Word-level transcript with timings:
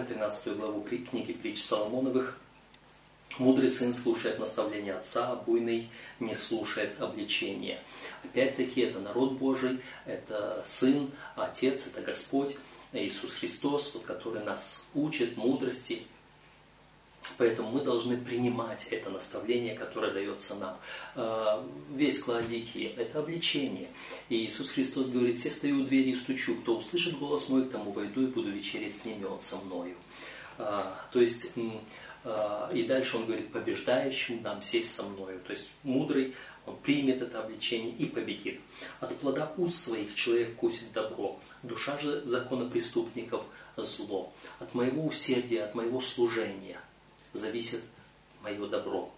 открываем 0.00 0.06
13 0.06 0.56
главу 0.56 0.82
книги 0.82 1.32
притч 1.32 1.62
Соломоновых. 1.62 2.38
Мудрый 3.38 3.68
сын 3.68 3.92
слушает 3.94 4.38
наставления 4.38 4.96
отца, 4.96 5.30
а 5.30 5.36
буйный 5.36 5.88
не 6.18 6.34
слушает 6.34 7.00
обличения. 7.00 7.78
Опять-таки, 8.24 8.80
это 8.80 8.98
народ 8.98 9.32
Божий, 9.32 9.80
это 10.04 10.62
Сын, 10.66 11.10
Отец, 11.36 11.86
это 11.86 12.02
Господь, 12.02 12.56
Иисус 12.92 13.30
Христос, 13.32 13.94
вот, 13.94 14.04
который 14.04 14.42
нас 14.42 14.84
учит 14.94 15.36
мудрости, 15.36 16.02
Поэтому 17.38 17.70
мы 17.70 17.80
должны 17.80 18.16
принимать 18.16 18.86
это 18.90 19.10
наставление, 19.10 19.74
которое 19.74 20.12
дается 20.12 20.54
нам. 20.56 20.76
А, 21.14 21.66
весь 21.94 22.18
Клаодикии– 22.20 22.94
это 22.96 23.20
обличение. 23.20 23.88
И 24.28 24.46
Иисус 24.46 24.70
Христос 24.70 25.10
говорит, 25.10 25.38
«Все 25.38 25.50
стою 25.50 25.82
у 25.82 25.84
двери 25.84 26.10
и 26.10 26.14
стучу, 26.14 26.54
кто 26.56 26.76
услышит 26.76 27.18
голос 27.18 27.48
мой, 27.48 27.66
к 27.66 27.70
тому 27.70 27.92
войду 27.92 28.22
и 28.22 28.26
буду 28.26 28.50
вечерить 28.50 28.96
с 28.96 29.04
ними, 29.04 29.24
он 29.24 29.40
со 29.40 29.56
мною». 29.56 29.96
А, 30.58 31.00
то 31.12 31.20
есть, 31.20 31.52
а, 32.24 32.70
и 32.72 32.82
дальше 32.82 33.16
он 33.16 33.26
говорит, 33.26 33.52
побеждающим 33.52 34.42
нам 34.42 34.62
сесть 34.62 34.94
со 34.94 35.02
мною. 35.04 35.40
То 35.46 35.52
есть, 35.52 35.70
мудрый, 35.82 36.34
он 36.66 36.76
примет 36.76 37.22
это 37.22 37.40
обличение 37.40 37.92
и 37.94 38.06
победит. 38.06 38.60
От 39.00 39.16
плода 39.16 39.52
уст 39.56 39.76
своих 39.76 40.14
человек 40.14 40.56
кусит 40.56 40.92
добро, 40.92 41.40
душа 41.62 41.98
же 41.98 42.22
закона 42.24 42.68
преступников– 42.68 43.44
зло. 43.76 44.32
От 44.58 44.74
моего 44.74 45.06
усердия, 45.06 45.64
от 45.64 45.74
моего 45.74 46.00
служения– 46.00 46.78
зависит 47.32 47.80
мое 48.42 48.66
добро. 48.66 49.12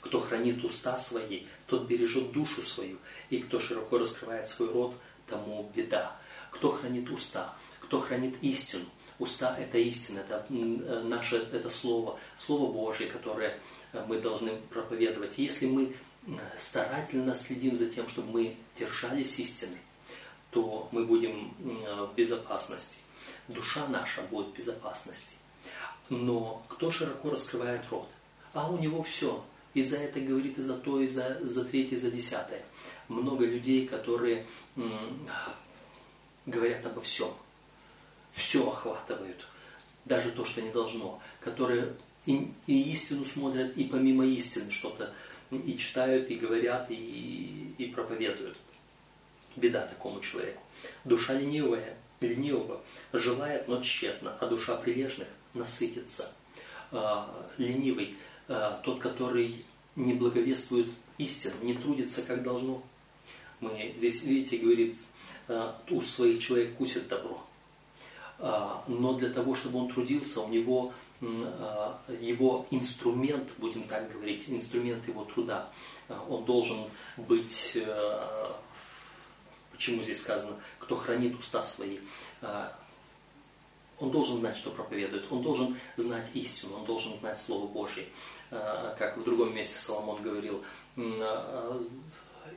Кто 0.00 0.20
хранит 0.20 0.64
уста 0.64 0.96
свои, 0.96 1.44
тот 1.66 1.86
бережет 1.86 2.32
душу 2.32 2.62
свою, 2.62 2.98
и 3.28 3.38
кто 3.38 3.60
широко 3.60 3.98
раскрывает 3.98 4.48
свой 4.48 4.70
рот, 4.70 4.94
тому 5.26 5.70
беда. 5.74 6.16
Кто 6.50 6.70
хранит 6.70 7.08
уста, 7.10 7.54
кто 7.80 8.00
хранит 8.00 8.36
истину. 8.42 8.84
Уста– 9.18 9.56
это 9.58 9.76
истина, 9.76 10.20
это 10.20 10.46
э, 10.48 11.02
наше 11.04 11.36
это 11.36 11.68
слово, 11.68 12.18
слово 12.38 12.72
Божье, 12.72 13.06
которое 13.06 13.58
э, 13.92 14.02
мы 14.08 14.18
должны 14.18 14.56
проповедовать. 14.70 15.36
Если 15.36 15.66
мы 15.66 15.94
э, 16.26 16.30
старательно 16.58 17.34
следим 17.34 17.76
за 17.76 17.90
тем, 17.90 18.08
чтобы 18.08 18.32
мы 18.32 18.56
держались 18.78 19.38
истины, 19.38 19.76
то 20.50 20.88
мы 20.90 21.04
будем 21.04 21.54
в 21.60 22.14
безопасности. 22.16 22.98
Душа 23.48 23.86
наша 23.88 24.22
будет 24.22 24.48
в 24.48 24.52
безопасности. 24.54 25.36
Но 26.10 26.62
кто 26.68 26.90
широко 26.90 27.30
раскрывает 27.30 27.82
рот? 27.90 28.08
А 28.52 28.68
у 28.68 28.78
него 28.78 29.02
все. 29.02 29.44
И 29.74 29.82
за 29.84 29.98
это 29.98 30.20
говорит, 30.20 30.58
и 30.58 30.62
за 30.62 30.76
то, 30.76 31.00
и 31.00 31.06
за, 31.06 31.38
за 31.40 31.64
третье, 31.64 31.94
и 31.94 31.98
за 31.98 32.10
десятое. 32.10 32.62
Много 33.08 33.46
людей, 33.46 33.86
которые 33.86 34.44
м, 34.76 35.28
говорят 36.46 36.84
обо 36.84 37.00
всем. 37.00 37.32
Все 38.32 38.68
охватывают. 38.68 39.46
Даже 40.04 40.32
то, 40.32 40.44
что 40.44 40.60
не 40.60 40.72
должно. 40.72 41.22
Которые 41.40 41.94
и, 42.26 42.52
и 42.66 42.90
истину 42.90 43.24
смотрят, 43.24 43.76
и 43.76 43.84
помимо 43.84 44.26
истины 44.26 44.70
что-то 44.72 45.14
и 45.52 45.76
читают, 45.76 46.28
и 46.30 46.34
говорят, 46.34 46.90
и, 46.90 47.74
и 47.78 47.86
проповедуют. 47.86 48.56
Беда 49.56 49.86
такому 49.86 50.20
человеку. 50.20 50.62
Душа 51.04 51.34
ленивая, 51.34 51.96
ленивого 52.20 52.80
желает, 53.12 53.68
но 53.68 53.80
тщетно, 53.80 54.36
а 54.40 54.46
душа 54.46 54.76
прилежных 54.76 55.28
насытится. 55.54 56.32
А, 56.92 57.46
ленивый, 57.56 58.16
а, 58.48 58.80
тот, 58.82 58.98
который 58.98 59.64
не 59.94 60.14
благовествует 60.14 60.90
истину, 61.18 61.54
не 61.62 61.74
трудится, 61.74 62.22
как 62.22 62.42
должно. 62.42 62.82
Мы 63.60 63.92
здесь, 63.96 64.24
видите, 64.24 64.58
говорит, 64.58 64.96
а, 65.48 65.80
уст 65.90 66.10
своих 66.10 66.40
человек 66.40 66.76
кусит 66.76 67.08
добро. 67.08 67.40
Но 68.38 69.18
для 69.18 69.28
того, 69.28 69.54
чтобы 69.54 69.80
он 69.80 69.90
трудился, 69.90 70.40
у 70.40 70.48
него 70.48 70.94
его 71.20 72.66
инструмент, 72.70 73.52
будем 73.58 73.82
так 73.82 74.10
говорить, 74.10 74.46
инструмент 74.48 75.06
его 75.06 75.26
труда, 75.26 75.68
он 76.26 76.46
должен 76.46 76.86
быть, 77.18 77.76
почему 79.70 80.02
здесь 80.02 80.22
сказано, 80.22 80.56
кто 80.78 80.96
хранит 80.96 81.38
уста 81.38 81.62
свои, 81.62 81.98
он 84.00 84.10
должен 84.10 84.36
знать, 84.36 84.56
что 84.56 84.70
проповедует, 84.70 85.24
он 85.30 85.42
должен 85.42 85.76
знать 85.96 86.30
истину, 86.34 86.76
он 86.76 86.84
должен 86.84 87.14
знать 87.16 87.38
Слово 87.38 87.66
Божье. 87.66 88.04
А, 88.50 88.94
как 88.98 89.16
в 89.16 89.24
другом 89.24 89.54
месте 89.54 89.74
Соломон 89.74 90.22
говорил, 90.22 90.62
а, 90.96 91.82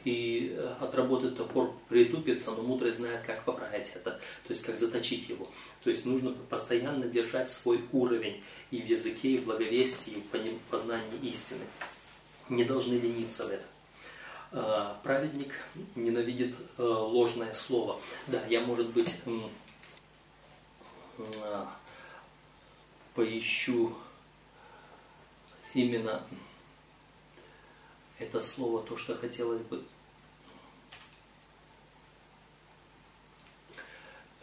и 0.06 0.58
от 0.80 0.96
работы 0.96 1.32
топор 1.32 1.74
притупится, 1.88 2.52
но 2.52 2.64
мудрость 2.64 2.98
знает, 2.98 3.26
как 3.26 3.44
поправить 3.44 3.92
это, 3.94 4.12
то 4.12 4.50
есть 4.50 4.64
как 4.64 4.78
заточить 4.78 5.30
его. 5.30 5.48
То 5.84 5.90
есть 5.90 6.06
нужно 6.06 6.32
постоянно 6.50 7.06
держать 7.06 7.50
свой 7.50 7.82
уровень 7.92 8.42
и 8.72 8.82
в 8.82 8.86
языке, 8.86 9.30
и 9.30 9.38
в 9.38 9.46
благовестии, 9.46 10.14
и 10.14 10.50
в 10.58 10.60
познании 10.72 11.20
истины. 11.30 11.62
Не 12.50 12.64
должны 12.64 12.96
лениться 12.96 13.46
в 13.46 13.52
этом. 13.52 13.68
А, 14.52 15.00
праведник 15.04 15.54
ненавидит 15.96 16.56
ложное 16.78 17.54
слово. 17.54 18.00
Да, 18.28 18.42
я, 18.48 18.62
может 18.62 18.88
быть, 18.88 19.14
Э, 19.26 19.32
поищу 23.14 23.94
именно 25.74 26.24
это 28.20 28.42
слово, 28.42 28.82
то, 28.84 28.98
что 28.98 29.16
хотелось 29.16 29.62
бы. 29.62 29.84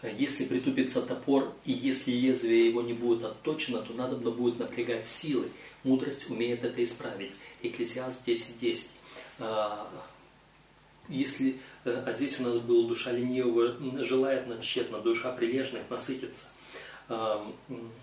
Если 0.03 0.47
притупится 0.47 1.03
топор, 1.03 1.54
и 1.64 1.72
если 1.72 2.12
лезвие 2.12 2.69
его 2.69 2.81
не 2.81 2.94
будет 2.94 3.22
отточено, 3.22 3.82
то 3.82 3.92
надо 3.92 4.16
будет 4.16 4.58
напрягать 4.58 5.06
силы. 5.06 5.50
Мудрость 5.84 6.31
умеет 6.31 6.64
это 6.64 6.82
исправить. 6.82 7.32
Экклесиаст 7.60 8.26
10.10. 8.26 8.60
10. 8.60 8.88
Если, 11.08 11.58
э, 11.84 12.02
а 12.06 12.12
здесь 12.12 12.41
у 12.41 12.44
нас 12.44 12.58
был 12.58 12.87
душа 12.87 13.12
ленивого, 13.12 13.76
желает, 14.04 14.47
но 14.47 14.58
тщетно, 14.58 15.00
душа 15.00 15.32
прилежных 15.32 15.91
насытится– 15.91 16.50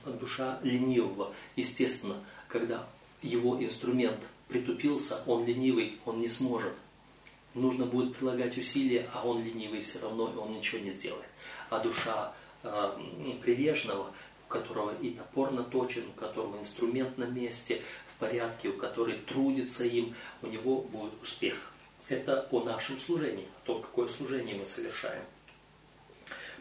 душа 0.05 0.59
ленивого. 0.63 1.33
Естественно, 1.55 2.15
когда 2.47 2.85
его 3.21 3.61
инструмент 3.63 4.27
притупился, 4.47 5.21
он 5.25 5.45
ленивый, 5.45 5.99
он 6.05 6.19
не 6.19 6.27
сможет. 6.27 6.73
Нужно 7.53 7.85
будет 7.85 8.15
прилагать 8.15 8.57
усилия, 8.57 9.09
а 9.13 9.25
он 9.25 9.43
ленивый 9.43 9.81
все 9.81 9.99
равно, 9.99 10.31
и 10.31 10.35
он 10.35 10.53
ничего 10.53 10.79
не 10.81 10.91
сделает. 10.91 11.25
А 11.69 11.79
душа 11.79 12.33
э, 12.63 12.91
прилежного, 13.41 14.11
у 14.45 14.49
которого 14.49 14.93
и 15.01 15.11
топор 15.11 15.51
наточен, 15.51 16.03
у 16.07 16.19
которого 16.19 16.57
инструмент 16.59 17.17
на 17.17 17.25
месте, 17.25 17.81
в 18.05 18.19
порядке, 18.19 18.69
у 18.69 18.73
которого 18.73 19.17
трудится 19.27 19.85
им, 19.85 20.15
у 20.41 20.47
него 20.47 20.81
будет 20.81 21.13
успех. 21.21 21.71
Это 22.09 22.47
о 22.51 22.63
нашем 22.63 22.97
служении, 22.97 23.47
о 23.63 23.65
том, 23.65 23.81
какое 23.81 24.07
служение 24.07 24.55
мы 24.55 24.65
совершаем. 24.65 25.23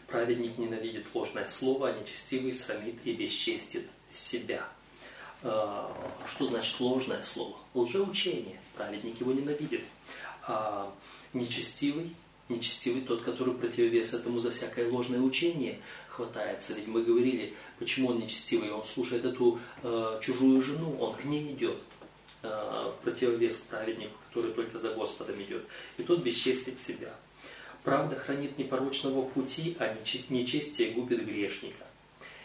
Праведник 0.07 0.57
ненавидит 0.57 1.05
ложное 1.13 1.47
слово, 1.47 1.89
а 1.89 1.99
нечестивый 1.99 2.53
срамит 2.53 2.95
и 3.03 3.13
бесчестит 3.13 3.87
себя. 4.11 4.67
А, 5.43 5.93
что 6.25 6.45
значит 6.45 6.79
ложное 6.79 7.21
слово? 7.23 7.57
Лжеучение. 7.73 8.59
Праведник 8.75 9.19
его 9.19 9.33
ненавидит. 9.33 9.81
А 10.43 10.93
нечестивый, 11.33 12.15
нечестивый 12.47 13.01
тот, 13.01 13.21
который 13.21 13.53
противовес 13.53 14.13
этому 14.13 14.39
за 14.39 14.51
всякое 14.51 14.89
ложное 14.89 15.19
учение 15.19 15.81
хватается. 16.07 16.73
Ведь 16.73 16.87
мы 16.87 17.03
говорили, 17.03 17.53
почему 17.77 18.09
он 18.09 18.19
нечестивый. 18.19 18.71
Он 18.71 18.85
слушает 18.85 19.25
эту 19.25 19.59
э, 19.83 20.19
чужую 20.21 20.61
жену, 20.61 20.97
он 20.99 21.15
к 21.15 21.25
ней 21.25 21.51
идет 21.51 21.79
э, 22.43 22.47
в 22.47 23.03
противовес 23.03 23.57
к 23.57 23.63
праведнику, 23.65 24.17
который 24.29 24.53
только 24.53 24.79
за 24.79 24.93
Господом 24.93 25.41
идет. 25.41 25.65
И 25.97 26.03
тот 26.03 26.19
бесчестит 26.19 26.81
себя. 26.81 27.13
Правда 27.87 28.17
хранит 28.17 28.57
непорочного 28.57 29.21
пути, 29.21 29.77
а 29.79 29.95
нечестие 30.29 30.91
губит 30.91 31.25
грешника. 31.25 31.85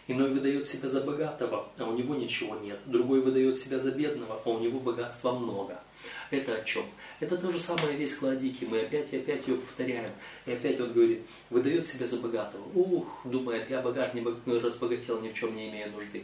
Иной 0.07 0.29
выдает 0.29 0.65
себя 0.69 0.87
за 0.87 1.01
богатого, 1.01 1.67
а 1.77 1.83
у 1.83 1.97
него 1.97 2.15
ничего 2.15 2.55
нет. 2.55 2.79
Другой 2.85 3.19
выдает 3.19 3.57
себя 3.57 3.77
за 3.77 3.91
бедного, 3.91 4.41
а 4.45 4.49
у 4.49 4.59
него 4.59 4.79
богатства 4.79 5.33
много. 5.33 5.77
Это 6.31 6.55
о 6.55 6.63
чем? 6.63 6.85
Это 7.19 7.35
то 7.35 7.51
же 7.51 7.59
самое 7.59 7.97
весь 7.97 8.15
Кладики. 8.15 8.63
Мы 8.63 8.83
опять 8.83 9.11
и 9.11 9.17
опять 9.17 9.45
ее 9.49 9.57
повторяем. 9.57 10.13
И 10.45 10.53
опять 10.53 10.79
он 10.79 10.93
говорит, 10.93 11.23
выдает 11.49 11.87
себя 11.87 12.07
за 12.07 12.21
богатого. 12.21 12.63
Ух, 12.73 13.05
думает, 13.25 13.69
я 13.69 13.81
богат, 13.81 14.13
не 14.13 14.21
бог... 14.21 14.35
разбогател, 14.45 15.19
ни 15.19 15.27
в 15.27 15.33
чем 15.33 15.53
не 15.53 15.69
имея 15.69 15.91
нужды. 15.91 16.23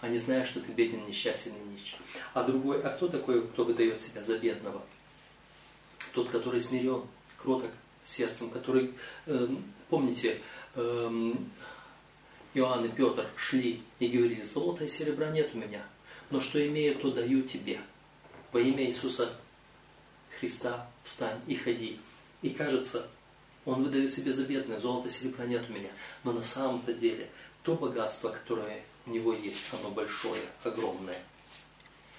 А 0.00 0.08
не 0.08 0.16
зная, 0.16 0.46
что 0.46 0.60
ты 0.60 0.72
беден, 0.72 1.04
несчастен 1.06 1.52
и 1.52 1.70
нищий. 1.70 1.98
А 2.32 2.42
другой, 2.42 2.80
а 2.80 2.88
кто 2.88 3.08
такой, 3.08 3.46
кто 3.46 3.64
выдает 3.64 4.00
себя 4.00 4.22
за 4.22 4.38
бедного? 4.38 4.80
Тот, 6.14 6.30
который 6.30 6.60
смирен, 6.60 7.02
кроток, 7.36 7.70
сердцем, 8.04 8.50
который, 8.50 8.94
э, 9.26 9.48
помните, 9.88 10.40
э, 10.74 11.32
Иоанн 12.54 12.84
и 12.84 12.88
Петр 12.88 13.26
шли 13.36 13.82
и 13.98 14.08
говорили, 14.08 14.42
золота 14.42 14.84
и 14.84 14.88
серебра 14.88 15.30
нет 15.30 15.50
у 15.54 15.58
меня, 15.58 15.84
но 16.30 16.40
что 16.40 16.64
имею, 16.64 16.94
то 16.96 17.10
даю 17.10 17.42
тебе. 17.42 17.80
Во 18.52 18.60
имя 18.60 18.84
Иисуса 18.84 19.32
Христа 20.38 20.88
встань 21.02 21.40
и 21.46 21.54
ходи. 21.54 21.98
И 22.42 22.50
кажется, 22.50 23.08
он 23.64 23.82
выдает 23.82 24.12
себе 24.12 24.32
за 24.32 24.44
бедное, 24.44 24.78
золота 24.78 25.08
и 25.08 25.10
серебра 25.10 25.46
нет 25.46 25.64
у 25.68 25.72
меня. 25.72 25.90
Но 26.22 26.32
на 26.32 26.42
самом-то 26.42 26.92
деле 26.92 27.28
то 27.62 27.74
богатство, 27.74 28.28
которое 28.28 28.82
у 29.06 29.10
него 29.10 29.32
есть, 29.32 29.62
оно 29.72 29.90
большое, 29.90 30.42
огромное. 30.62 31.18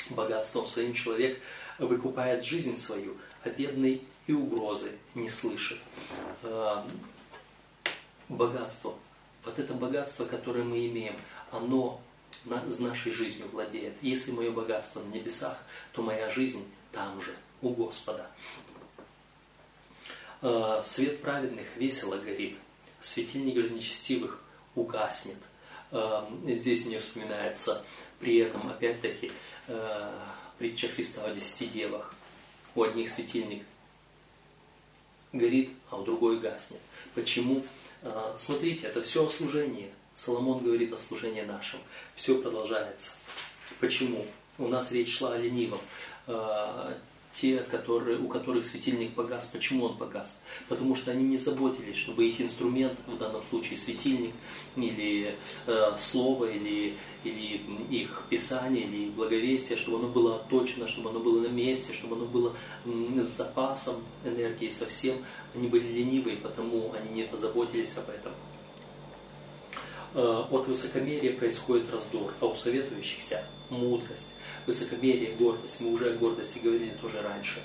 Богатством 0.09 0.65
своим 0.65 0.93
человек 0.93 1.39
выкупает 1.77 2.43
жизнь 2.43 2.75
свою, 2.75 3.15
а 3.43 3.49
бедный 3.49 4.03
и 4.27 4.33
угрозы 4.33 4.91
не 5.13 5.29
слышит. 5.29 5.79
А, 6.43 6.87
богатство, 8.29 8.95
вот 9.43 9.59
это 9.59 9.73
богатство, 9.73 10.25
которое 10.25 10.63
мы 10.63 10.87
имеем, 10.87 11.15
оно 11.51 12.01
нашей 12.45 13.11
жизнью 13.11 13.47
владеет. 13.51 13.93
Если 14.01 14.31
мое 14.31 14.51
богатство 14.51 15.01
на 15.01 15.13
небесах, 15.13 15.57
то 15.93 16.01
моя 16.01 16.29
жизнь 16.29 16.65
там 16.91 17.21
же, 17.21 17.35
у 17.61 17.69
Господа. 17.69 18.29
А, 20.41 20.81
свет 20.81 21.21
праведных 21.21 21.65
весело 21.75 22.17
горит, 22.17 22.57
светильник 23.01 23.59
же 23.59 23.69
нечестивых 23.69 24.41
угаснет. 24.73 25.37
А, 25.91 26.29
здесь 26.47 26.85
мне 26.85 26.99
вспоминается 26.99 27.83
при 28.19 28.37
этом, 28.37 28.67
опять-таки, 28.69 29.29
притча 30.57 30.87
Христа 30.87 31.25
о 31.25 31.33
десяти 31.33 31.67
девах. 31.67 32.15
У 32.73 32.83
одних 32.83 33.09
светильник 33.09 33.63
горит, 35.37 35.71
а 35.89 35.97
у 35.97 36.03
другой 36.03 36.39
гаснет. 36.39 36.79
Почему? 37.13 37.63
А, 38.01 38.35
смотрите, 38.37 38.87
это 38.87 39.01
все 39.01 39.25
о 39.25 39.29
служении. 39.29 39.91
Соломон 40.13 40.63
говорит 40.63 40.93
о 40.93 40.97
служении 40.97 41.41
нашем. 41.41 41.79
Все 42.15 42.41
продолжается. 42.41 43.17
Почему? 43.79 44.25
У 44.57 44.67
нас 44.67 44.91
речь 44.91 45.17
шла 45.17 45.33
о 45.33 45.37
ленивом. 45.37 45.79
Те, 47.35 47.57
которые, 47.59 48.17
у 48.17 48.29
которых 48.29 48.63
светильник 48.63 49.13
погас. 49.13 49.45
Почему 49.45 49.85
он 49.85 49.97
погас? 49.97 50.41
Потому 50.69 50.95
что 50.95 51.11
они 51.11 51.25
не 51.25 51.37
заботились, 51.37 51.97
чтобы 51.97 52.25
их 52.25 52.39
инструмент, 52.39 52.97
в 53.07 53.17
данном 53.17 53.43
случае 53.43 53.75
светильник, 53.75 54.33
или 54.77 55.35
э, 55.67 55.97
слово, 55.97 56.45
или, 56.45 56.95
или 57.25 57.61
их 57.89 58.23
писание, 58.29 58.85
или 58.85 59.09
благовестие, 59.09 59.77
чтобы 59.77 59.99
оно 59.99 60.07
было 60.07 60.37
отточено, 60.37 60.87
чтобы 60.87 61.09
оно 61.09 61.19
было 61.19 61.41
на 61.41 61.51
месте, 61.51 61.91
чтобы 61.91 62.15
оно 62.15 62.25
было 62.25 62.55
с 62.85 63.27
запасом 63.27 63.95
энергии 64.23 64.69
совсем. 64.69 65.15
Они 65.53 65.67
были 65.67 65.87
ленивые, 65.87 66.37
потому 66.37 66.93
они 66.93 67.09
не 67.09 67.23
позаботились 67.23 67.97
об 67.97 68.09
этом. 68.09 68.31
Э, 70.15 70.45
от 70.49 70.67
высокомерия 70.67 71.33
происходит 71.33 71.91
раздор, 71.91 72.33
а 72.39 72.45
у 72.47 72.55
советующихся 72.55 73.45
мудрость 73.69 74.27
высокомерие, 74.65 75.33
гордость. 75.35 75.81
Мы 75.81 75.91
уже 75.91 76.11
о 76.11 76.17
гордости 76.17 76.59
говорили 76.59 76.93
тоже 77.01 77.21
раньше. 77.21 77.61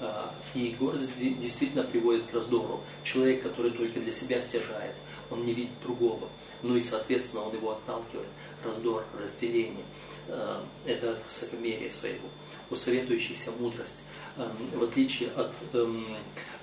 А, 0.00 0.34
и 0.54 0.76
гордость 0.78 1.16
действительно 1.16 1.82
приводит 1.84 2.24
к 2.26 2.34
раздору. 2.34 2.82
Человек, 3.02 3.42
который 3.42 3.70
только 3.70 4.00
для 4.00 4.12
себя 4.12 4.40
стяжает, 4.40 4.94
он 5.30 5.44
не 5.44 5.54
видит 5.54 5.72
другого. 5.82 6.28
Ну 6.62 6.76
и, 6.76 6.80
соответственно, 6.80 7.42
он 7.42 7.54
его 7.54 7.72
отталкивает. 7.72 8.28
Раздор, 8.64 9.04
разделение. 9.20 9.84
А, 10.28 10.64
это 10.84 11.12
от 11.12 11.24
высокомерия 11.24 11.90
своего. 11.90 12.28
У 12.70 12.74
советующихся 12.74 13.50
мудрость. 13.58 13.98
А, 14.36 14.52
в 14.74 14.82
отличие 14.82 15.30
от 15.30 15.52
эм, 15.72 16.16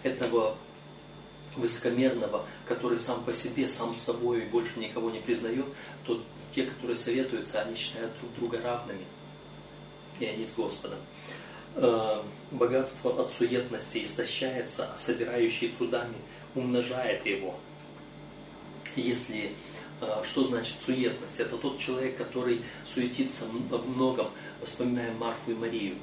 этого 0.03 0.57
высокомерного, 1.55 2.45
который 2.67 2.97
сам 2.97 3.23
по 3.23 3.33
себе, 3.33 3.67
сам 3.67 3.93
с 3.93 4.01
собой 4.01 4.41
и 4.41 4.45
больше 4.45 4.79
никого 4.79 5.09
не 5.09 5.19
признает, 5.19 5.65
то 6.05 6.23
те, 6.51 6.63
которые 6.63 6.95
советуются, 6.95 7.61
они 7.61 7.75
считают 7.75 8.13
друг 8.19 8.33
друга 8.35 8.61
равными 8.61 9.05
и 10.21 10.25
они 10.25 10.45
с 10.45 10.53
Господом. 10.53 10.99
Э, 11.75 12.21
богатство 12.51 13.21
от 13.21 13.31
суетности 13.31 14.03
истощается, 14.03 14.89
а 14.93 14.97
собирающий 14.97 15.69
трудами 15.69 16.15
умножает 16.55 17.25
его. 17.25 17.55
Если 18.95 19.55
э, 20.01 20.21
что 20.23 20.43
значит 20.43 20.75
суетность? 20.79 21.39
Это 21.39 21.57
тот 21.57 21.79
человек, 21.79 22.17
который 22.17 22.61
суетится 22.85 23.45
о 23.71 23.77
многом. 23.77 24.31
Вспоминаем 24.63 25.17
Марфу 25.17 25.51
и 25.51 25.55
Марию. 25.55 25.95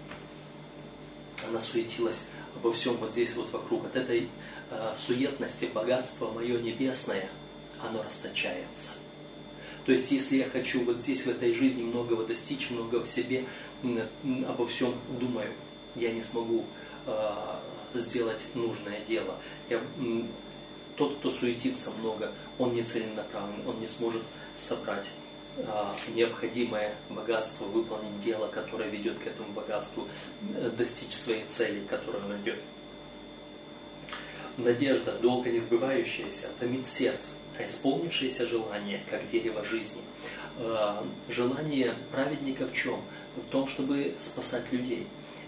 Она 1.48 1.60
суетилась 1.60 2.28
обо 2.58 2.72
всем 2.72 2.96
вот 2.96 3.12
здесь 3.12 3.34
вот 3.36 3.50
вокруг. 3.52 3.86
От 3.86 3.96
этой 3.96 4.28
э, 4.70 4.94
суетности 4.96 5.66
богатство 5.66 6.30
мое 6.30 6.60
небесное, 6.60 7.28
оно 7.80 8.02
расточается. 8.02 8.92
То 9.84 9.92
есть, 9.92 10.10
если 10.10 10.36
я 10.36 10.44
хочу 10.44 10.84
вот 10.84 11.00
здесь, 11.00 11.22
в 11.22 11.28
этой 11.28 11.54
жизни, 11.54 11.82
многого 11.82 12.26
достичь, 12.26 12.70
много 12.70 13.00
в 13.02 13.08
себе, 13.08 13.46
обо 14.46 14.66
всем 14.66 14.94
думаю, 15.08 15.50
я 15.94 16.10
не 16.10 16.20
смогу 16.20 16.66
э, 17.06 17.30
сделать 17.94 18.44
нужное 18.54 19.00
дело. 19.00 19.36
Я, 19.70 19.80
тот, 20.96 21.16
кто 21.18 21.30
суетится 21.30 21.90
много, 21.92 22.32
он 22.58 22.74
не 22.74 22.82
целенаправлен, 22.82 23.66
он 23.66 23.80
не 23.80 23.86
сможет 23.86 24.22
собрать 24.56 25.10
необходимое 26.14 26.94
богатство, 27.10 27.64
выполнить 27.64 28.18
дело, 28.18 28.48
которое 28.48 28.88
ведет 28.88 29.18
к 29.18 29.26
этому 29.26 29.52
богатству, 29.52 30.06
э, 30.54 30.70
достичь 30.76 31.12
своей 31.12 31.44
цели, 31.44 31.80
к 31.80 31.88
которой 31.88 32.22
он 32.22 32.40
идет. 32.40 32.58
Надежда, 34.56 35.12
долго 35.18 35.50
не 35.50 35.58
сбывающаяся, 35.58 36.48
томит 36.58 36.86
сердце 36.86 37.32
а 37.58 37.64
исполнившееся 37.64 38.46
желание, 38.46 39.02
как 39.10 39.26
дерево 39.26 39.64
жизни. 39.64 40.00
Э, 40.58 41.02
желание 41.28 41.94
праведника 42.12 42.66
в 42.66 42.72
чем? 42.72 43.00
В 43.36 43.50
том, 43.50 43.66
чтобы 43.66 44.14
спасать 44.18 44.72
людей. 44.72 45.06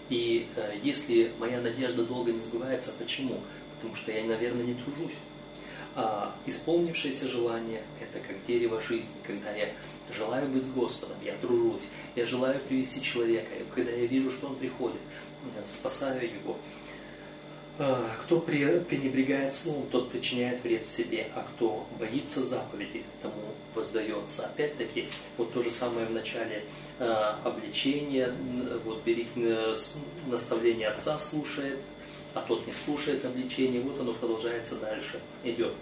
И 0.09 0.47
э, 0.55 0.77
если 0.83 1.31
моя 1.39 1.61
надежда 1.61 2.03
долго 2.03 2.31
не 2.31 2.39
сбывается, 2.39 2.93
почему? 2.99 3.39
Потому 3.75 3.95
что 3.95 4.11
я, 4.11 4.23
наверное, 4.25 4.63
не 4.63 4.73
тружусь. 4.73 5.15
А 5.95 6.33
исполнившееся 6.45 7.27
желание– 7.27 7.83
это 8.01 8.19
как 8.25 8.41
дерево 8.43 8.81
жизни, 8.81 9.13
когда 9.25 9.51
я 9.51 9.69
желаю 10.15 10.47
быть 10.47 10.63
с 10.63 10.69
Господом, 10.69 11.17
я 11.23 11.33
тружусь, 11.33 11.83
я 12.15 12.25
желаю 12.25 12.59
привести 12.61 13.01
человека, 13.01 13.49
когда 13.73 13.91
я 13.91 14.05
вижу, 14.05 14.31
что 14.31 14.47
он 14.47 14.55
приходит, 14.55 15.01
спасаю 15.65 16.23
его– 16.23 16.57
Э, 17.83 18.05
кто 18.21 18.39
пренебрегает 18.39 19.53
словом, 19.53 19.87
тот 19.87 20.11
причиняет 20.11 20.63
вред 20.63 20.85
себе, 20.85 21.27
а 21.33 21.41
кто 21.41 21.87
боится 21.99 22.43
заповеди, 22.43 23.03
тому 23.23 23.41
воздается. 23.73 24.45
Опять-таки, 24.45 25.07
вот 25.37 25.51
то 25.51 25.63
же 25.63 25.71
самое 25.71 26.05
в 26.05 26.11
начале 26.11 26.65
э, 26.99 27.05
обличения, 27.43 28.35
вот 28.85 29.03
бери 29.03 29.27
э, 29.35 29.73
наставление 30.27 30.89
отца 30.89 31.17
слушает, 31.17 31.79
а 32.33 32.41
тот 32.41 32.65
не 32.67 32.73
слушает 32.73 33.23
обличение, 33.25 33.81
вот 33.81 33.99
оно 33.99 34.13
продолжается 34.13 34.75
дальше, 34.75 35.19
идет. 35.43 35.73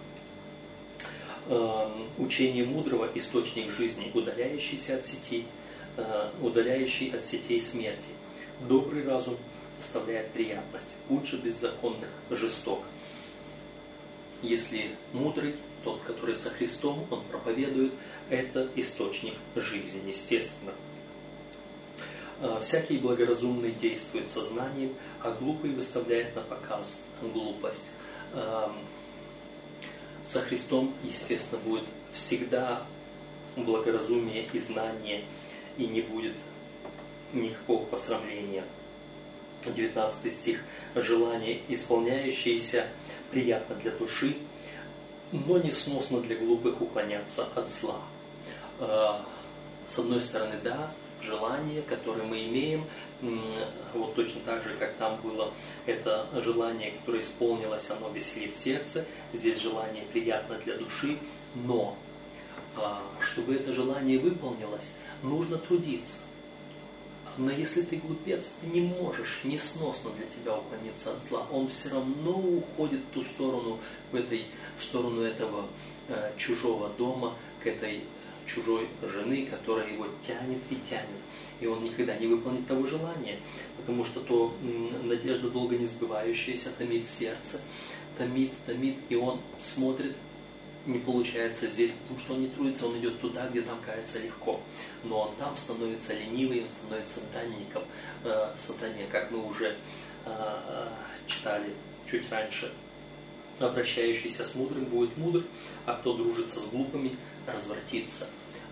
Учение 2.18 2.66
мудрого– 2.66 3.10
источник 3.16 3.72
жизни, 3.72 4.12
удаляющийся 4.14 4.98
от 4.98 5.06
сети, 5.06 5.46
удаляющий 6.42 7.10
от 7.12 7.24
сетей 7.26 7.60
смерти. 7.60 8.10
Добрый 8.68 9.04
разум– 9.06 9.38
доставляет 9.78 10.32
приятность. 10.32 10.96
Лучше 11.08 11.38
беззаконных 11.38 12.10
жесток. 12.30 12.84
Если 14.42 14.92
мудрый, 15.14 15.56
тот, 15.84 16.02
который 16.02 16.36
со 16.36 16.50
Христом, 16.50 17.08
он 17.10 17.24
проповедует, 17.24 17.94
это 18.30 18.70
источник 18.76 19.34
жизни, 19.56 20.08
естественно. 20.08 20.74
А, 22.42 22.60
всякий 22.60 22.98
благоразумный 22.98 23.72
действует 23.72 24.30
сознанием, 24.30 24.96
а 25.22 25.32
глупый 25.32 25.72
выставляет 25.72 26.36
на 26.36 26.42
показ 26.42 27.04
глупость. 27.22 27.92
А, 28.34 28.74
со 30.24 30.42
Христом, 30.42 30.94
естественно, 31.04 31.60
будет 31.62 31.86
всегда 32.12 32.84
благоразумие 33.56 34.48
и 34.54 34.60
знание, 34.60 35.26
и 35.78 35.86
не 35.86 36.02
будет 36.02 36.36
никакого 37.34 37.86
посрамления. 37.86 38.64
19 39.66 40.32
стих, 40.32 40.64
желание, 40.96 41.62
исполняющееся, 41.68 42.88
приятно 43.32 43.76
для 43.76 43.92
души, 43.92 44.38
но 45.34 45.58
не 45.58 45.72
сносно 45.72 46.22
для 46.22 46.38
глупых 46.38 46.82
уклоняться 46.82 47.48
от 47.56 47.70
зла. 47.70 48.00
А, 48.80 49.26
с 49.86 50.00
одной 50.00 50.22
стороны, 50.22 50.56
да, 50.64 50.92
желание, 51.22 51.82
которое 51.82 52.24
мы 52.24 52.46
имеем, 52.46 52.86
вот 53.94 54.16
точно 54.16 54.42
так 54.42 54.64
же, 54.64 54.76
как 54.78 54.94
там 54.94 55.20
было 55.22 55.54
это 55.86 56.28
желание, 56.36 56.92
которое 56.92 57.20
исполнилось, 57.20 57.90
оно 57.90 58.10
веселит 58.10 58.56
сердце, 58.56 59.06
здесь 59.34 59.60
желание 59.60 60.04
приятно 60.12 60.58
для 60.58 60.78
души, 60.78 61.18
но 61.56 61.98
а, 62.76 63.02
чтобы 63.20 63.56
это 63.56 63.74
желание 63.74 64.20
выполнилось, 64.20 64.98
нужно 65.24 65.58
трудиться. 65.58 66.22
Но 67.38 67.52
если 67.52 67.84
ты 67.84 67.98
глупец, 67.98 68.56
ты 68.60 68.68
не 68.68 68.82
можешь, 68.82 69.42
несносно 69.44 70.12
для 70.12 70.26
тебя 70.26 70.58
уклониться 70.58 71.14
от 71.14 71.24
зла. 71.24 71.48
Он 71.52 71.70
все 71.70 71.90
равно 71.90 72.32
уходит 72.32 73.00
в 73.00 73.14
ту 73.14 73.24
сторону, 73.24 73.80
в, 74.12 74.16
этой, 74.16 74.46
в 74.78 74.84
сторону 74.84 75.22
этого 75.22 75.68
э, 76.10 76.34
чужого 76.38 76.90
дома, 76.90 77.34
к 77.64 77.68
этой 77.68 78.04
чужой 78.50 78.88
жены, 79.02 79.46
которая 79.46 79.92
его 79.92 80.08
тянет 80.22 80.60
и 80.70 80.76
тянет. 80.76 81.22
И 81.60 81.68
он 81.68 81.84
никогда 81.84 82.18
не 82.18 82.28
выполнит 82.28 82.66
того 82.68 82.86
желания, 82.86 83.40
потому 83.78 84.04
что 84.04 84.22
то 84.22 84.56
надежда 85.04 85.50
долго 85.50 85.78
не 85.78 85.88
сбывающаяся 85.88 86.72
томит 86.78 87.08
сердце, 87.08 87.62
томит, 88.18 88.54
томит, 88.66 88.96
и 89.10 89.16
он 89.16 89.40
смотрит 89.60 90.16
не 90.86 91.00
получается 91.00 91.68
здесь, 91.68 91.92
потому 91.92 92.20
что 92.20 92.34
он 92.34 92.42
не 92.42 92.48
трудится, 92.48 92.88
он 92.88 92.98
идет 92.98 93.20
туда, 93.20 93.48
где 93.50 93.62
там 93.62 93.80
кается 93.86 94.20
легко. 94.20 94.62
Но 95.04 95.22
он 95.22 95.36
там 95.36 95.56
становится 95.58 96.14
ленивым, 96.14 96.68
становится 96.68 97.20
данником 97.34 97.84
э, 98.24 98.54
сатане, 98.56 99.06
как 99.12 99.30
мы 99.30 99.46
уже 99.46 99.76
э, 100.26 100.88
читали 101.28 101.74
чуть 102.10 102.30
раньше. 102.32 102.74
Обращающийся 103.60 104.46
с 104.46 104.56
мудрым 104.56 104.86
будет 104.86 105.16
мудр, 105.18 105.44
а 105.86 105.96
кто 105.96 106.16
дружится 106.16 106.60
с 106.60 106.68
глупыми, 106.68 107.18
развратится. 107.46 108.28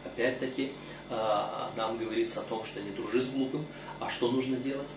Опять-таки, 0.08 0.72
э, 1.10 1.68
нам 1.76 1.98
говорится 1.98 2.42
о 2.42 2.44
том, 2.44 2.66
что 2.66 2.82
не 2.82 2.92
дружи 2.92 3.22
с 3.22 3.30
глупым, 3.30 3.66
а 4.00 4.10
что 4.10 4.32
нужно 4.32 4.58
делать? 4.58 4.90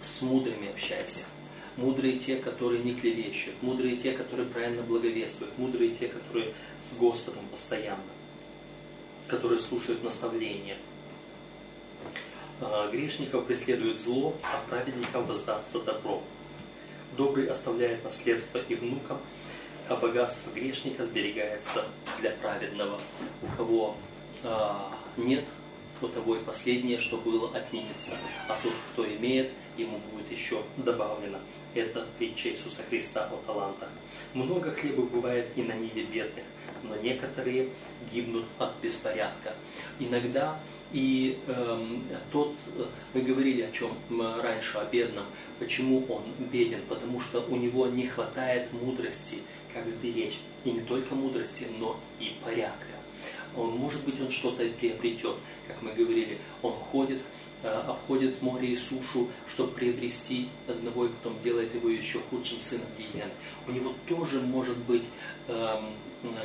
С 0.00 0.22
мудрыми 0.22 0.70
общайся 0.70 1.24
мудрые 1.76 2.18
те, 2.18 2.36
которые 2.36 2.82
не 2.82 2.94
клевещут, 2.94 3.54
мудрые 3.62 3.96
те, 3.96 4.12
которые 4.12 4.48
правильно 4.48 4.82
благовествуют, 4.82 5.56
мудрые 5.58 5.94
те, 5.94 6.08
которые 6.08 6.52
с 6.80 6.96
Господом 6.96 7.46
постоянно, 7.50 8.02
которые 9.28 9.58
слушают 9.58 10.02
наставления. 10.02 10.76
А, 12.60 12.90
грешников 12.90 13.46
преследует 13.46 13.98
зло, 13.98 14.34
а 14.42 14.62
праведникам 14.68 15.24
воздастся 15.24 15.80
добро. 15.80 16.22
Добрый 17.16 17.46
оставляет 17.48 18.04
наследство 18.04 18.58
и 18.58 18.74
внукам, 18.74 19.18
а 19.90 19.96
богатство 19.96 20.50
грешника 20.52 21.02
сберегается 21.02 21.84
для 22.20 22.30
праведного. 22.30 22.98
У 23.42 23.56
кого 23.56 23.96
а, 24.44 24.96
нет, 25.16 25.44
у 26.00 26.06
того 26.06 26.36
и 26.36 26.44
последнее, 26.44 26.98
что 26.98 27.16
было, 27.16 27.50
отнимется, 27.54 28.16
а 28.48 28.56
тот, 28.62 28.72
кто 28.92 29.04
имеет, 29.04 29.50
ему 29.76 29.98
будет 30.12 30.30
еще 30.30 30.62
добавлено. 30.76 31.38
Это 31.74 32.06
притча 32.18 32.50
Иисуса 32.50 32.82
Христа 32.88 33.28
о 33.32 33.36
талантах. 33.44 33.88
Много 34.32 34.70
хлеба 34.70 35.02
бывает 35.02 35.48
и 35.56 35.62
на 35.62 35.72
ниве 35.72 36.04
бедных, 36.04 36.44
но 36.84 36.94
некоторые 36.96 37.70
гибнут 38.12 38.46
от 38.58 38.72
беспорядка. 38.80 39.54
Иногда 39.98 40.56
и 40.92 41.38
эм, 41.46 42.04
тот, 42.32 42.56
мы 43.14 43.22
говорили 43.22 43.62
о 43.62 43.70
чем 43.70 43.90
раньше, 44.40 44.78
о 44.78 44.84
бедном, 44.84 45.24
почему 45.58 46.04
он 46.08 46.24
беден, 46.50 46.80
потому 46.88 47.20
что 47.20 47.40
у 47.40 47.56
него 47.56 47.86
не 47.86 48.08
хватает 48.08 48.72
мудрости, 48.72 49.38
как 49.72 49.88
сберечь. 49.88 50.38
И 50.64 50.72
не 50.72 50.80
только 50.80 51.14
мудрости, 51.14 51.66
но 51.78 51.98
и 52.18 52.36
порядка. 52.44 52.86
Он, 53.56 53.70
может 53.70 54.04
быть, 54.04 54.20
он 54.20 54.30
что-то 54.30 54.68
приобретет, 54.68 55.36
как 55.66 55.82
мы 55.82 55.92
говорили, 55.92 56.38
он 56.62 56.72
ходит 56.72 57.20
Э, 57.62 57.82
обходит 57.88 58.40
море 58.40 58.68
и 58.68 58.76
сушу, 58.76 59.28
чтобы 59.46 59.72
приобрести 59.72 60.48
одного, 60.66 61.04
и 61.04 61.08
потом 61.08 61.38
делает 61.40 61.74
его 61.74 61.90
еще 61.90 62.18
худшим 62.30 62.58
сыном 62.58 62.86
гиены. 62.96 63.30
У 63.66 63.70
него 63.70 63.92
тоже 64.08 64.40
может 64.40 64.78
быть 64.78 65.10
эм, 65.46 65.92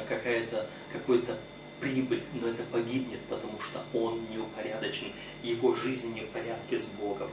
какая-то, 0.10 0.68
какой-то 0.92 1.38
прибыль, 1.80 2.22
но 2.34 2.50
это 2.50 2.64
погибнет, 2.64 3.20
потому 3.30 3.62
что 3.62 3.82
он 3.94 4.28
неупорядочен, 4.30 5.14
его 5.42 5.74
жизнь 5.74 6.14
не 6.14 6.22
в 6.22 6.30
порядке 6.32 6.78
с 6.78 6.84
Богом. 7.00 7.30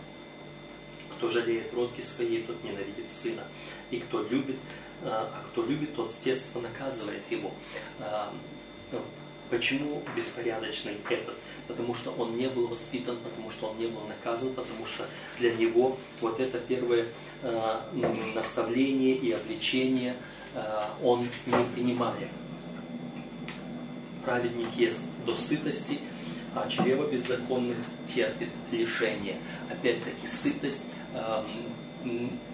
Кто 1.23 1.31
жалеет 1.31 1.73
розги 1.73 2.01
своей, 2.01 2.43
тот 2.43 2.65
ненавидит 2.65 3.13
сына. 3.13 3.45
И 3.93 4.01
кто 4.01 4.25
любит, 4.25 4.57
э, 5.03 5.07
а 5.07 5.45
кто 5.53 5.65
любит, 5.65 5.95
тот 5.95 6.11
с 6.11 6.17
детства 6.17 6.61
наказывает 6.61 7.23
его. 7.31 7.53
Эм, 8.01 8.41
Почему 9.49 10.03
беспорядочный 10.17 10.95
этот? 11.11 11.37
Потому 11.69 11.95
что 11.95 12.11
он 12.11 12.35
не 12.37 12.49
был 12.49 12.67
воспитан, 12.67 13.19
потому 13.23 13.53
что 13.53 13.69
он 13.69 13.79
не 13.79 13.87
был 13.87 14.01
наказан, 14.09 14.53
потому 14.53 14.85
что 14.85 15.07
для 15.39 15.55
него 15.55 15.97
вот 16.21 16.41
это 16.41 16.59
первое 16.59 17.07
э, 17.43 17.77
наставление 18.35 19.15
и 19.15 19.31
обличение 19.31 20.17
э, 20.55 20.83
он 21.05 21.29
не 21.47 21.65
принимает. 21.73 22.31
Праведник 24.25 24.73
ест 24.75 25.05
до 25.25 25.37
сытости, 25.37 26.01
а 26.55 26.69
чрево 26.69 27.07
беззаконных 27.07 27.77
терпит 28.07 28.49
лишение. 28.73 29.39
Опять-таки 29.71 30.27
сытость 30.27 30.85
э, 30.87 31.02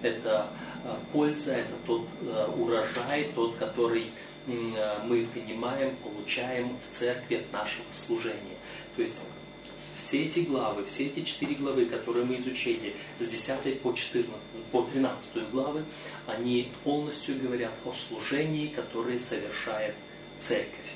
это 0.03 0.49
э, 0.85 0.95
польза, 1.13 1.53
это 1.53 1.73
тот 1.87 2.09
э, 2.23 2.49
урожай, 2.57 3.31
тот, 3.35 3.57
который 3.57 4.11
Э, 4.49 5.03
мы 5.05 5.27
принимаем, 5.27 5.95
получаем 5.97 6.79
в 6.79 6.91
церкви 6.91 7.37
от 7.37 7.53
нашего 7.53 7.85
служения. 7.91 8.57
То 8.97 9.03
есть 9.03 9.21
все 9.95 10.25
эти 10.25 10.41
главы, 10.41 10.87
все 10.87 11.07
эти 11.07 11.21
четыре 11.21 11.55
главы, 11.55 11.85
которые 11.85 12.25
мы 12.25 12.37
изучили, 12.37 12.97
с 13.21 13.29
10 13.29 13.81
по 13.83 13.93
14, 13.93 14.33
по 14.73 14.83
13 14.83 15.51
главы, 15.51 15.85
они 16.27 16.73
полностью 16.83 17.39
говорят 17.39 17.73
о 17.85 17.93
служении, 17.93 18.69
которое 18.69 19.19
совершает 19.19 19.95
церковь. 20.39 20.95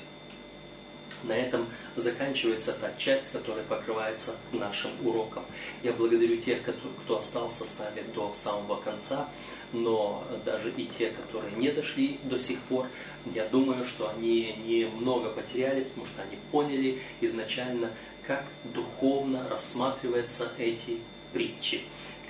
На 1.23 1.33
этом 1.33 1.67
заканчивается 1.95 2.73
та 2.73 2.91
часть, 2.97 3.31
которая 3.31 3.63
покрывается 3.63 4.35
нашим 4.51 4.91
уроком. 5.05 5.45
Я 5.81 5.93
благодарю 5.93 6.37
тех, 6.37 6.59
кто 7.03 7.17
остался 7.17 7.65
с 7.65 7.79
нами 7.79 8.03
до 8.13 8.33
самого 8.33 8.75
конца, 8.75 9.29
но 9.71 10.23
даже 10.45 10.71
и 10.71 10.85
те, 10.85 11.09
которые 11.09 11.53
не 11.55 11.71
дошли 11.71 12.19
до 12.23 12.37
сих 12.37 12.59
пор, 12.61 12.87
я 13.33 13.45
думаю, 13.45 13.85
что 13.85 14.09
они 14.09 14.53
немного 14.63 15.29
потеряли, 15.29 15.83
потому 15.85 16.05
что 16.05 16.21
они 16.21 16.37
поняли 16.51 17.01
изначально, 17.21 17.91
как 18.25 18.45
духовно 18.73 19.47
рассматриваются 19.49 20.51
эти 20.57 20.99
притчи 21.33 21.81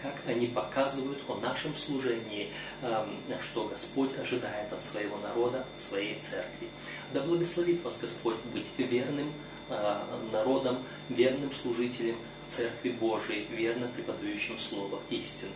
как 0.04 0.22
они 0.28 0.48
показывают 0.48 1.20
о 1.30 1.36
нашем 1.36 1.74
служении, 1.74 2.52
эм, 2.82 3.18
что 3.42 3.68
Господь 3.70 4.12
ожидает 4.20 4.72
от 4.72 4.82
своего 4.82 5.18
народа, 5.18 5.66
от 5.74 5.80
своей 5.80 6.20
церкви. 6.20 6.68
Да 7.14 7.22
благословит 7.22 7.82
вас 7.84 7.98
Господь 8.00 8.38
быть 8.54 8.70
верным 8.78 9.32
э, 9.70 10.04
народом, 10.34 10.84
верным 11.08 11.54
служителем 11.54 12.18
в 12.46 12.50
Церкви 12.50 12.90
Божией, 12.90 13.48
верно 13.50 13.88
преподающим 13.88 14.58
Слово 14.58 15.00
истины. 15.10 15.54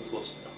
С 0.00 0.08
Господом! 0.08 0.53